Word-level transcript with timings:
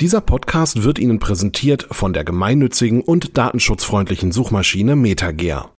Dieser 0.00 0.22
Podcast 0.22 0.82
wird 0.82 0.98
Ihnen 0.98 1.18
präsentiert 1.18 1.86
von 1.90 2.14
der 2.14 2.24
gemeinnützigen 2.24 3.02
und 3.02 3.36
datenschutzfreundlichen 3.36 4.32
Suchmaschine 4.32 4.96
MetaGear. 4.96 5.74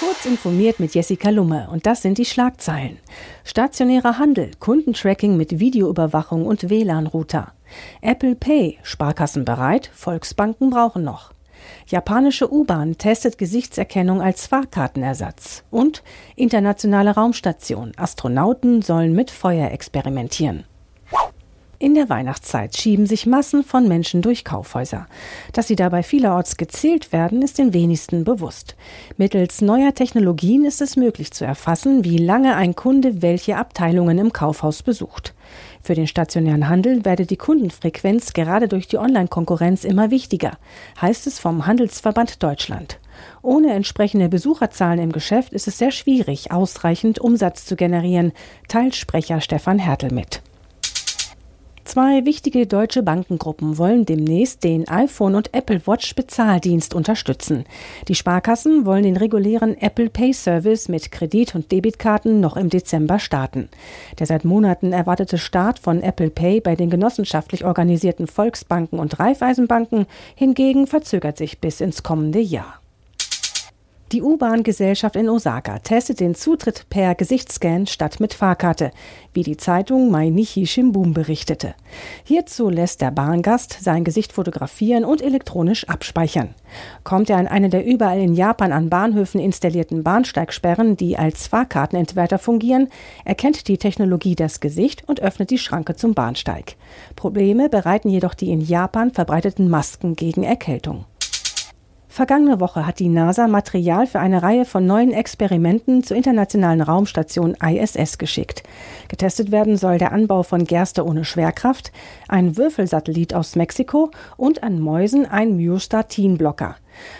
Kurz 0.00 0.26
informiert 0.26 0.80
mit 0.80 0.96
Jessica 0.96 1.30
Lumme 1.30 1.68
und 1.70 1.86
das 1.86 2.02
sind 2.02 2.18
die 2.18 2.24
Schlagzeilen. 2.24 2.98
Stationärer 3.44 4.18
Handel, 4.18 4.50
Kundentracking 4.58 5.36
mit 5.36 5.60
Videoüberwachung 5.60 6.44
und 6.44 6.68
WLAN-Router. 6.68 7.52
Apple 8.00 8.34
Pay, 8.34 8.78
Sparkassen 8.82 9.44
bereit, 9.44 9.88
Volksbanken 9.94 10.70
brauchen 10.70 11.04
noch. 11.04 11.32
Japanische 11.86 12.52
U-Bahn 12.52 12.98
testet 12.98 13.38
Gesichtserkennung 13.38 14.20
als 14.20 14.48
Fahrkartenersatz. 14.48 15.62
Und 15.70 16.02
internationale 16.34 17.12
Raumstation, 17.14 17.92
Astronauten 17.96 18.82
sollen 18.82 19.14
mit 19.14 19.30
Feuer 19.30 19.70
experimentieren. 19.70 20.64
In 21.86 21.94
der 21.94 22.08
Weihnachtszeit 22.08 22.76
schieben 22.76 23.06
sich 23.06 23.26
Massen 23.26 23.62
von 23.62 23.86
Menschen 23.86 24.20
durch 24.20 24.44
Kaufhäuser. 24.44 25.06
Dass 25.52 25.68
sie 25.68 25.76
dabei 25.76 26.02
vielerorts 26.02 26.56
gezählt 26.56 27.12
werden, 27.12 27.42
ist 27.42 27.58
den 27.58 27.72
wenigsten 27.72 28.24
bewusst. 28.24 28.74
Mittels 29.18 29.60
neuer 29.60 29.94
Technologien 29.94 30.64
ist 30.64 30.80
es 30.80 30.96
möglich 30.96 31.30
zu 31.30 31.44
erfassen, 31.44 32.02
wie 32.02 32.18
lange 32.18 32.56
ein 32.56 32.74
Kunde 32.74 33.22
welche 33.22 33.56
Abteilungen 33.56 34.18
im 34.18 34.32
Kaufhaus 34.32 34.82
besucht. 34.82 35.32
Für 35.80 35.94
den 35.94 36.08
stationären 36.08 36.68
Handel 36.68 37.04
werde 37.04 37.24
die 37.24 37.36
Kundenfrequenz 37.36 38.32
gerade 38.32 38.66
durch 38.66 38.88
die 38.88 38.98
Online-Konkurrenz 38.98 39.84
immer 39.84 40.10
wichtiger, 40.10 40.58
heißt 41.00 41.28
es 41.28 41.38
vom 41.38 41.66
Handelsverband 41.66 42.42
Deutschland. 42.42 42.98
Ohne 43.42 43.72
entsprechende 43.74 44.28
Besucherzahlen 44.28 44.98
im 44.98 45.12
Geschäft 45.12 45.52
ist 45.52 45.68
es 45.68 45.78
sehr 45.78 45.92
schwierig, 45.92 46.50
ausreichend 46.50 47.20
Umsatz 47.20 47.64
zu 47.64 47.76
generieren, 47.76 48.32
teilt 48.66 48.96
Sprecher 48.96 49.40
Stefan 49.40 49.78
Hertel 49.78 50.12
mit. 50.12 50.42
Zwei 51.86 52.24
wichtige 52.24 52.66
deutsche 52.66 53.04
Bankengruppen 53.04 53.78
wollen 53.78 54.06
demnächst 54.06 54.64
den 54.64 54.88
iPhone 54.88 55.36
und 55.36 55.54
Apple 55.54 55.86
Watch 55.86 56.16
Bezahldienst 56.16 56.94
unterstützen. 56.94 57.64
Die 58.08 58.16
Sparkassen 58.16 58.84
wollen 58.84 59.04
den 59.04 59.16
regulären 59.16 59.80
Apple 59.80 60.10
Pay 60.10 60.32
Service 60.32 60.88
mit 60.88 61.12
Kredit- 61.12 61.54
und 61.54 61.70
Debitkarten 61.70 62.40
noch 62.40 62.56
im 62.56 62.70
Dezember 62.70 63.20
starten. 63.20 63.68
Der 64.18 64.26
seit 64.26 64.44
Monaten 64.44 64.92
erwartete 64.92 65.38
Start 65.38 65.78
von 65.78 66.02
Apple 66.02 66.30
Pay 66.30 66.60
bei 66.60 66.74
den 66.74 66.90
genossenschaftlich 66.90 67.64
organisierten 67.64 68.26
Volksbanken 68.26 68.98
und 68.98 69.20
Raiffeisenbanken 69.20 70.06
hingegen 70.34 70.88
verzögert 70.88 71.38
sich 71.38 71.60
bis 71.60 71.80
ins 71.80 72.02
kommende 72.02 72.40
Jahr. 72.40 72.80
Die 74.12 74.22
U-Bahn-Gesellschaft 74.22 75.16
in 75.16 75.28
Osaka 75.28 75.80
testet 75.80 76.20
den 76.20 76.36
Zutritt 76.36 76.86
per 76.88 77.16
Gesichtsscan 77.16 77.88
statt 77.88 78.20
mit 78.20 78.34
Fahrkarte, 78.34 78.92
wie 79.32 79.42
die 79.42 79.56
Zeitung 79.56 80.12
Mainichi 80.12 80.64
Shimbun 80.68 81.12
berichtete. 81.12 81.74
Hierzu 82.22 82.70
lässt 82.70 83.00
der 83.00 83.10
Bahngast 83.10 83.78
sein 83.80 84.04
Gesicht 84.04 84.32
fotografieren 84.32 85.04
und 85.04 85.22
elektronisch 85.22 85.88
abspeichern. 85.88 86.54
Kommt 87.02 87.30
er 87.30 87.38
an 87.38 87.48
eine 87.48 87.68
der 87.68 87.84
überall 87.84 88.20
in 88.20 88.34
Japan 88.34 88.70
an 88.70 88.90
Bahnhöfen 88.90 89.40
installierten 89.40 90.04
Bahnsteigsperren, 90.04 90.96
die 90.96 91.18
als 91.18 91.48
Fahrkartenentwerter 91.48 92.38
fungieren, 92.38 92.90
erkennt 93.24 93.66
die 93.66 93.78
Technologie 93.78 94.36
das 94.36 94.60
Gesicht 94.60 95.02
und 95.08 95.20
öffnet 95.20 95.50
die 95.50 95.58
Schranke 95.58 95.96
zum 95.96 96.14
Bahnsteig. 96.14 96.76
Probleme 97.16 97.68
bereiten 97.68 98.08
jedoch 98.08 98.34
die 98.34 98.52
in 98.52 98.60
Japan 98.60 99.10
verbreiteten 99.10 99.68
Masken 99.68 100.14
gegen 100.14 100.44
Erkältung. 100.44 101.06
Vergangene 102.16 102.60
Woche 102.60 102.86
hat 102.86 102.98
die 102.98 103.10
NASA 103.10 103.46
Material 103.46 104.06
für 104.06 104.20
eine 104.20 104.42
Reihe 104.42 104.64
von 104.64 104.86
neuen 104.86 105.12
Experimenten 105.12 106.02
zur 106.02 106.16
internationalen 106.16 106.80
Raumstation 106.80 107.54
ISS 107.62 108.16
geschickt. 108.16 108.62
Getestet 109.08 109.50
werden 109.50 109.76
soll 109.76 109.98
der 109.98 110.12
Anbau 110.12 110.42
von 110.42 110.64
Gerste 110.64 111.04
ohne 111.04 111.26
Schwerkraft, 111.26 111.92
ein 112.26 112.56
Würfelsatellit 112.56 113.34
aus 113.34 113.54
Mexiko 113.54 114.12
und 114.38 114.62
an 114.62 114.80
Mäusen 114.80 115.26
ein 115.26 115.58
Myostatin-Blocker. 115.58 116.76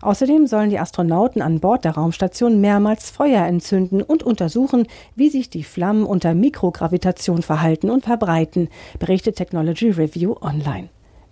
Außerdem 0.00 0.46
sollen 0.46 0.70
die 0.70 0.78
Astronauten 0.78 1.42
an 1.42 1.60
Bord 1.60 1.84
der 1.84 1.92
Raumstation 1.92 2.58
mehrmals 2.58 3.10
Feuer 3.10 3.44
entzünden 3.44 4.00
und 4.00 4.22
untersuchen, 4.22 4.86
wie 5.14 5.28
sich 5.28 5.50
die 5.50 5.64
Flammen 5.64 6.04
unter 6.06 6.32
Mikrogravitation 6.32 7.42
verhalten 7.42 7.90
und 7.90 8.06
verbreiten, 8.06 8.70
berichtet 8.98 9.36
Technology 9.36 9.90
Review 9.90 10.36
online. 10.40 10.88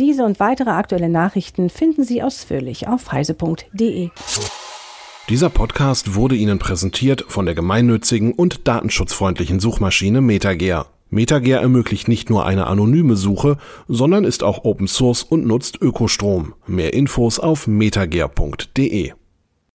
Diese 0.00 0.24
und 0.24 0.40
weitere 0.40 0.70
aktuelle 0.70 1.10
Nachrichten 1.10 1.68
finden 1.68 2.04
Sie 2.04 2.22
ausführlich 2.22 2.88
auf 2.88 3.12
heise.de. 3.12 4.08
Dieser 5.28 5.50
Podcast 5.50 6.14
wurde 6.14 6.36
Ihnen 6.36 6.58
präsentiert 6.58 7.26
von 7.28 7.44
der 7.44 7.54
gemeinnützigen 7.54 8.32
und 8.32 8.66
datenschutzfreundlichen 8.66 9.60
Suchmaschine 9.60 10.22
MetaGear. 10.22 10.86
MetaGear 11.10 11.60
ermöglicht 11.60 12.08
nicht 12.08 12.30
nur 12.30 12.46
eine 12.46 12.66
anonyme 12.66 13.14
Suche, 13.14 13.58
sondern 13.88 14.24
ist 14.24 14.42
auch 14.42 14.64
Open 14.64 14.88
Source 14.88 15.22
und 15.22 15.46
nutzt 15.46 15.82
Ökostrom. 15.82 16.54
Mehr 16.66 16.94
Infos 16.94 17.38
auf 17.38 17.66
metagear.de. 17.66 19.12